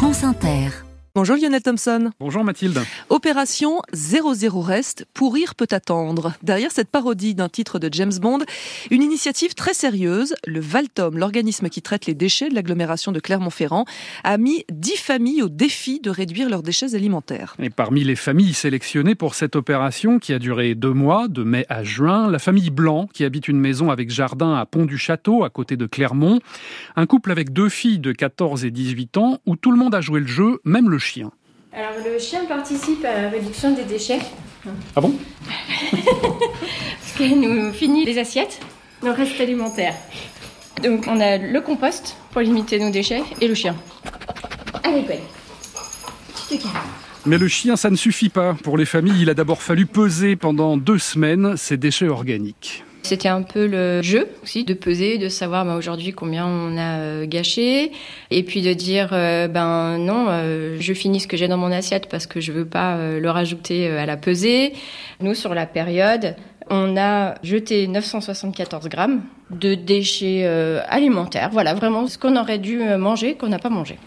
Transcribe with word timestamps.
France 0.00 0.22
Inter. 0.24 0.89
Bonjour 1.16 1.34
Lionel 1.36 1.60
Thompson. 1.60 2.12
Bonjour 2.20 2.44
Mathilde. 2.44 2.78
Opération 3.08 3.82
00 3.92 4.60
reste, 4.60 5.06
pourrir 5.12 5.56
peut 5.56 5.66
attendre. 5.72 6.34
Derrière 6.44 6.70
cette 6.70 6.88
parodie 6.88 7.34
d'un 7.34 7.48
titre 7.48 7.80
de 7.80 7.88
James 7.90 8.12
Bond, 8.20 8.38
une 8.92 9.02
initiative 9.02 9.54
très 9.54 9.74
sérieuse. 9.74 10.36
Le 10.46 10.60
Valtom, 10.60 11.18
l'organisme 11.18 11.68
qui 11.68 11.82
traite 11.82 12.06
les 12.06 12.14
déchets 12.14 12.48
de 12.48 12.54
l'agglomération 12.54 13.10
de 13.10 13.18
Clermont-Ferrand, 13.18 13.86
a 14.22 14.38
mis 14.38 14.64
10 14.70 14.98
familles 14.98 15.42
au 15.42 15.48
défi 15.48 15.98
de 15.98 16.10
réduire 16.10 16.48
leurs 16.48 16.62
déchets 16.62 16.94
alimentaires. 16.94 17.56
Et 17.58 17.70
parmi 17.70 18.04
les 18.04 18.14
familles 18.14 18.54
sélectionnées 18.54 19.16
pour 19.16 19.34
cette 19.34 19.56
opération, 19.56 20.20
qui 20.20 20.32
a 20.32 20.38
duré 20.38 20.76
deux 20.76 20.92
mois, 20.92 21.26
de 21.26 21.42
mai 21.42 21.66
à 21.68 21.82
juin, 21.82 22.30
la 22.30 22.38
famille 22.38 22.70
Blanc, 22.70 23.08
qui 23.12 23.24
habite 23.24 23.48
une 23.48 23.58
maison 23.58 23.90
avec 23.90 24.10
jardin 24.10 24.54
à 24.54 24.64
Pont-du-Château, 24.64 25.42
à 25.42 25.50
côté 25.50 25.76
de 25.76 25.86
Clermont. 25.86 26.38
Un 26.94 27.06
couple 27.06 27.32
avec 27.32 27.52
deux 27.52 27.68
filles 27.68 27.98
de 27.98 28.12
14 28.12 28.64
et 28.64 28.70
18 28.70 29.16
ans, 29.16 29.38
où 29.44 29.56
tout 29.56 29.72
le 29.72 29.76
monde 29.76 29.96
a 29.96 30.00
joué 30.00 30.20
le 30.20 30.28
jeu, 30.28 30.60
même 30.64 30.88
le 30.88 30.99
chien. 31.00 31.30
Alors 31.72 31.92
le 32.04 32.18
chien 32.18 32.44
participe 32.44 33.04
à 33.04 33.22
la 33.22 33.28
réduction 33.30 33.74
des 33.74 33.84
déchets. 33.84 34.20
Ah 34.94 35.00
bon? 35.00 35.14
Parce 35.90 37.12
qu'il 37.16 37.40
nous 37.40 37.72
finit 37.72 38.04
les 38.04 38.18
assiettes, 38.18 38.60
nos 39.02 39.12
restes 39.12 39.40
alimentaires. 39.40 39.94
Donc 40.82 41.06
on 41.08 41.20
a 41.20 41.38
le 41.38 41.60
compost 41.60 42.16
pour 42.30 42.40
limiter 42.40 42.78
nos 42.78 42.90
déchets 42.90 43.22
et 43.40 43.48
le 43.48 43.54
chien. 43.54 43.76
Te 46.48 46.54
calmes. 46.56 46.72
Mais 47.26 47.38
le 47.38 47.48
chien, 47.48 47.76
ça 47.76 47.90
ne 47.90 47.96
suffit 47.96 48.28
pas. 48.28 48.54
Pour 48.54 48.78
les 48.78 48.86
familles, 48.86 49.22
il 49.22 49.30
a 49.30 49.34
d'abord 49.34 49.62
fallu 49.62 49.86
peser 49.86 50.36
pendant 50.36 50.76
deux 50.76 50.98
semaines 50.98 51.56
ces 51.56 51.76
déchets 51.76 52.08
organiques. 52.08 52.84
C'était 53.02 53.28
un 53.28 53.42
peu 53.42 53.66
le 53.66 54.02
jeu 54.02 54.28
aussi 54.42 54.64
de 54.64 54.74
peser, 54.74 55.18
de 55.18 55.28
savoir 55.28 55.64
bah, 55.64 55.74
aujourd'hui 55.74 56.12
combien 56.12 56.46
on 56.46 56.76
a 56.76 56.98
euh, 56.98 57.26
gâché, 57.26 57.92
et 58.30 58.42
puis 58.42 58.62
de 58.62 58.72
dire 58.72 59.10
euh, 59.12 59.48
ben 59.48 59.98
non, 59.98 60.26
euh, 60.28 60.76
je 60.78 60.92
finis 60.92 61.20
ce 61.20 61.26
que 61.26 61.36
j'ai 61.36 61.48
dans 61.48 61.56
mon 61.56 61.72
assiette 61.72 62.08
parce 62.08 62.26
que 62.26 62.40
je 62.40 62.52
veux 62.52 62.66
pas 62.66 62.98
le 63.18 63.30
rajouter 63.30 63.88
à 63.88 64.06
la 64.06 64.16
pesée. 64.16 64.74
Nous 65.20 65.34
sur 65.34 65.54
la 65.54 65.66
période, 65.66 66.36
on 66.68 66.96
a 66.96 67.34
jeté 67.42 67.86
974 67.86 68.88
grammes 68.88 69.22
de 69.50 69.74
déchets 69.74 70.46
alimentaires. 70.88 71.50
Voilà 71.52 71.74
vraiment 71.74 72.06
ce 72.06 72.18
qu'on 72.18 72.36
aurait 72.36 72.58
dû 72.58 72.78
manger 72.98 73.34
qu'on 73.34 73.48
n'a 73.48 73.58
pas 73.58 73.70
mangé. 73.70 73.98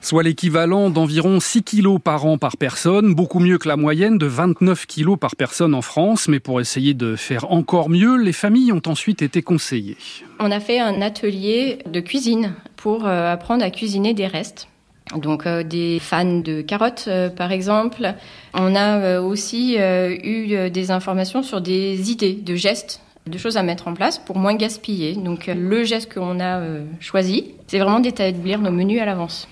Soit 0.00 0.22
l'équivalent 0.22 0.90
d'environ 0.90 1.40
6 1.40 1.64
kilos 1.64 1.98
par 2.02 2.24
an 2.24 2.38
par 2.38 2.56
personne, 2.56 3.14
beaucoup 3.14 3.40
mieux 3.40 3.58
que 3.58 3.68
la 3.68 3.76
moyenne 3.76 4.16
de 4.16 4.26
29 4.26 4.86
kilos 4.86 5.18
par 5.18 5.34
personne 5.34 5.74
en 5.74 5.82
France. 5.82 6.28
Mais 6.28 6.38
pour 6.38 6.60
essayer 6.60 6.94
de 6.94 7.16
faire 7.16 7.50
encore 7.50 7.90
mieux, 7.90 8.16
les 8.16 8.32
familles 8.32 8.72
ont 8.72 8.82
ensuite 8.86 9.22
été 9.22 9.42
conseillées. 9.42 9.96
On 10.38 10.52
a 10.52 10.60
fait 10.60 10.78
un 10.78 11.02
atelier 11.02 11.80
de 11.90 11.98
cuisine 12.00 12.54
pour 12.76 13.06
euh, 13.06 13.32
apprendre 13.32 13.64
à 13.64 13.70
cuisiner 13.70 14.14
des 14.14 14.28
restes. 14.28 14.68
Donc 15.16 15.46
euh, 15.46 15.64
des 15.64 15.98
fans 15.98 16.38
de 16.40 16.60
carottes 16.60 17.06
euh, 17.08 17.28
par 17.28 17.50
exemple. 17.50 18.14
On 18.54 18.76
a 18.76 19.20
aussi 19.20 19.76
eu 19.78 20.70
des 20.70 20.90
informations 20.90 21.42
sur 21.42 21.60
des 21.60 22.10
idées 22.10 22.34
de 22.34 22.54
gestes 22.54 23.00
de 23.26 23.36
choses 23.36 23.58
à 23.58 23.62
mettre 23.62 23.88
en 23.88 23.94
place 23.94 24.18
pour 24.18 24.38
moins 24.38 24.54
gaspiller. 24.54 25.14
Donc 25.14 25.50
le 25.54 25.84
geste 25.84 26.14
qu'on 26.14 26.40
a 26.40 26.62
choisi, 26.98 27.52
c'est 27.66 27.78
vraiment 27.78 28.00
d'établir 28.00 28.58
nos 28.60 28.70
menus 28.70 29.02
à 29.02 29.04
l'avance. 29.04 29.48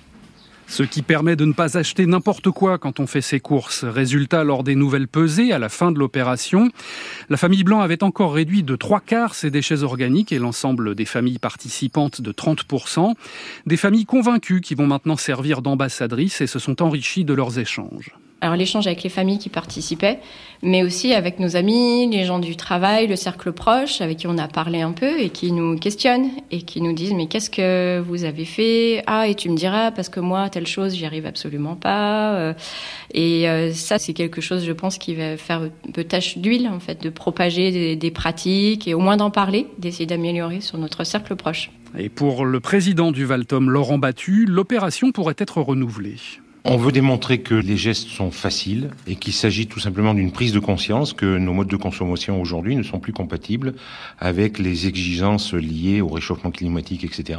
Ce 0.69 0.83
qui 0.83 1.03
permet 1.03 1.37
de 1.37 1.45
ne 1.45 1.53
pas 1.53 1.79
acheter 1.79 2.07
n'importe 2.07 2.51
quoi 2.51 2.79
quand 2.79 3.01
on 3.01 3.07
fait 3.07 3.21
ses 3.21 3.41
courses. 3.41 3.85
Résultat, 3.85 4.45
lors 4.45 4.65
des 4.65 4.75
nouvelles 4.75 5.09
pesées, 5.09 5.53
à 5.53 5.59
la 5.59 5.69
fin 5.69 5.93
de 5.93 5.99
l'opération, 5.99 6.71
la 7.31 7.37
famille 7.37 7.65
Blanc 7.65 7.81
avait 7.81 8.03
encore 8.03 8.35
réduit 8.35 8.63
de 8.63 8.77
trois 8.77 9.01
quarts 9.01 9.35
ses 9.35 9.51
déchets 9.51 9.83
organiques 9.83 10.33
et 10.33 10.39
l'ensemble 10.39 10.95
des 10.95 11.05
familles 11.05 11.39
participantes 11.39 12.21
de 12.21 12.33
30%. 12.33 13.15
Des 13.67 13.77
familles 13.77 14.07
convaincues 14.07 14.61
qui 14.61 14.75
vont 14.75 14.87
maintenant 14.87 15.17
servir 15.17 15.63
d'ambassadrices 15.63 16.41
et 16.41 16.47
se 16.47 16.59
sont 16.59 16.83
enrichies 16.83 17.25
de 17.25 17.35
leurs 17.35 17.59
échanges. 17.59 18.13
Alors 18.43 18.55
l'échange 18.55 18.87
avec 18.87 19.03
les 19.03 19.09
familles 19.09 19.39
qui 19.39 19.49
participaient, 19.49 20.21
mais 20.63 20.83
aussi 20.83 21.15
avec 21.15 21.41
nos 21.41 21.57
amis, 21.57 22.07
les 22.11 22.25
gens 22.25 22.39
du 22.39 22.55
travail, 22.55 23.07
le 23.07 23.17
cercle 23.17 23.51
proche, 23.51 24.03
avec 24.03 24.19
qui 24.19 24.27
on 24.27 24.37
a 24.37 24.47
parlé 24.47 24.83
un 24.83 24.93
peu 24.93 25.19
et 25.19 25.31
qui 25.31 25.53
nous 25.53 25.79
questionnent 25.79 26.29
et 26.51 26.61
qui 26.61 26.83
nous 26.83 26.93
disent 26.93 27.15
mais 27.15 27.29
qu'est-ce 27.29 27.49
que 27.49 27.99
vous 28.07 28.25
avez 28.25 28.45
fait? 28.45 29.03
Ah 29.07 29.27
et 29.27 29.35
tu 29.35 29.49
me 29.49 29.57
diras 29.57 29.91
parce 29.91 30.11
que 30.11 30.21
moi 30.21 30.51
telle 30.51 30.67
chose 30.67 30.95
j'y 30.95 31.07
arrive 31.07 31.25
absolument 31.25 31.77
pas. 31.77 32.35
Euh, 32.35 32.53
Et 33.15 33.49
euh, 33.49 33.73
ça 33.73 33.99
c'est 33.99 34.13
quelque 34.13 34.43
chose 34.43 34.65
je 34.67 34.73
pense 34.73 34.99
qui 34.99 35.15
va 35.15 35.39
faire 35.39 35.63
un 35.63 35.93
peu 35.93 36.05
tache 36.05 36.37
d'huile 36.37 36.69
en 36.69 36.79
fait 36.79 37.03
de 37.03 37.09
propager 37.09 37.71
des, 37.71 37.97
des 37.97 38.11
pratiques 38.11 38.87
et 38.87 38.93
au 38.93 39.01
moins 39.01 39.17
d'en 39.17 39.31
parler, 39.31 39.67
d'essayer 39.79 40.07
d'améliorer 40.07 40.61
sur 40.61 40.77
notre 40.77 41.05
cercle 41.05 41.37
proche. 41.37 41.71
Et 41.99 42.11
pour 42.11 42.45
le 42.45 42.61
président 42.61 43.13
du 43.13 43.25
Valtom, 43.25 43.71
Laurent 43.71 43.97
Battu, 43.97 44.45
l'opération 44.45 45.11
pourrait 45.11 45.37
être 45.39 45.63
renouvelée. 45.63 46.17
On 46.69 46.79
veut 46.79 46.91
démontrer 46.91 47.39
que 47.39 47.55
les 47.55 47.77
gestes 47.77 48.09
sont 48.09 48.33
faciles 48.33 48.91
et 49.07 49.15
qu'il 49.15 49.33
s'agit 49.33 49.69
tout 49.69 49.79
simplement 49.79 50.15
d'une 50.15 50.33
prise 50.33 50.51
de 50.53 50.59
conscience 50.59 51.13
que 51.13 51.39
nos 51.39 51.53
modes 51.53 51.69
de 51.69 51.77
consommation 51.77 52.41
aujourd'hui 52.41 52.75
ne 52.75 52.83
sont 52.83 52.99
plus 52.99 53.13
compatibles 53.13 53.75
avec 54.19 54.59
les 54.59 54.89
exigences 54.89 55.55
liées 55.55 56.01
au 56.01 56.09
réchauffement 56.09 56.51
climatique, 56.51 57.05
etc. 57.05 57.39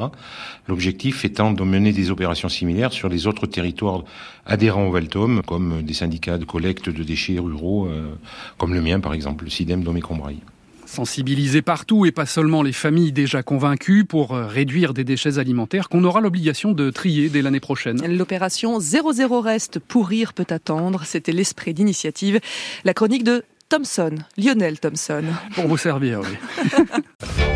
L'objectif 0.69 1.25
étant 1.25 1.51
de 1.51 1.61
mener 1.65 1.91
des 1.91 2.09
opérations 2.09 2.47
similaires 2.47 2.93
sur 2.93 3.09
les 3.09 3.27
autres 3.27 3.47
territoires 3.47 4.05
adhérents 4.45 4.87
au 4.87 4.91
Valtom, 4.91 5.41
comme 5.45 5.81
des 5.81 5.93
syndicats 5.93 6.37
de 6.37 6.45
collecte 6.45 6.89
de 6.89 7.03
déchets 7.03 7.37
ruraux, 7.37 7.87
euh, 7.87 8.15
comme 8.57 8.73
le 8.73 8.81
mien 8.81 9.01
par 9.01 9.13
exemple, 9.13 9.43
le 9.43 9.49
CIDEM 9.49 9.83
d'Omé-Combraille. 9.83 10.39
Sensibiliser 10.87 11.61
partout 11.61 12.05
et 12.05 12.11
pas 12.11 12.25
seulement 12.25 12.63
les 12.63 12.71
familles 12.71 13.11
déjà 13.11 13.43
convaincues 13.43 14.05
pour 14.05 14.33
euh, 14.33 14.47
réduire 14.47 14.93
des 14.93 15.03
déchets 15.03 15.37
alimentaires 15.37 15.89
qu'on 15.89 16.03
aura 16.03 16.21
l'obligation 16.21 16.71
de 16.71 16.89
trier 16.89 17.29
dès 17.29 17.41
l'année 17.41 17.59
prochaine. 17.59 18.01
L'opération 18.17 18.79
00 18.79 19.41
reste, 19.41 19.79
pourrir 19.79 20.33
peut 20.33 20.47
attendre. 20.49 21.03
C'était 21.03 21.33
l'esprit 21.33 21.73
d'initiative. 21.73 22.39
La 22.85 22.93
chronique 22.93 23.23
de 23.23 23.43
Thompson, 23.69 24.15
Lionel 24.37 24.79
Thompson. 24.79 25.25
Pour 25.53 25.67
vous 25.67 25.77
servir, 25.77 26.21
oui. 26.21 27.43